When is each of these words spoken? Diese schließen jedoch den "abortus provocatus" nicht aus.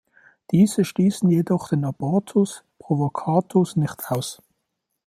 Diese 0.49 0.83
schließen 0.83 1.29
jedoch 1.29 1.69
den 1.69 1.85
"abortus 1.85 2.63
provocatus" 2.79 3.75
nicht 3.75 4.09
aus. 4.09 4.41